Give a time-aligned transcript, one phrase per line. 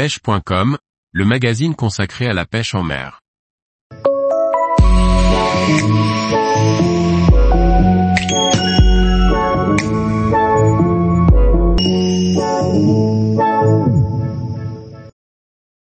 [0.00, 0.78] pêche.com,
[1.12, 3.20] le magazine consacré à la pêche en mer.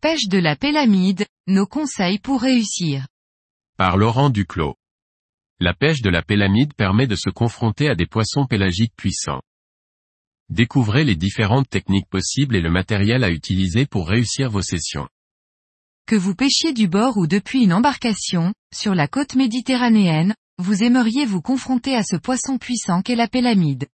[0.00, 3.08] Pêche de la pélamide, nos conseils pour réussir.
[3.76, 4.76] Par Laurent Duclos.
[5.58, 9.42] La pêche de la pélamide permet de se confronter à des poissons pélagiques puissants.
[10.50, 15.08] Découvrez les différentes techniques possibles et le matériel à utiliser pour réussir vos sessions.
[16.06, 21.26] Que vous pêchiez du bord ou depuis une embarcation, sur la côte méditerranéenne, vous aimeriez
[21.26, 23.88] vous confronter à ce poisson puissant qu'est la pélamide.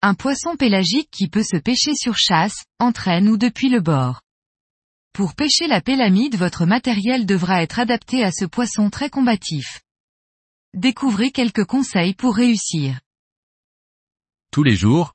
[0.00, 4.20] Un poisson pélagique qui peut se pêcher sur chasse, entraîne ou depuis le bord.
[5.12, 9.80] Pour pêcher la pélamide votre matériel devra être adapté à ce poisson très combatif.
[10.72, 13.00] Découvrez quelques conseils pour réussir.
[14.50, 15.14] Tous les jours,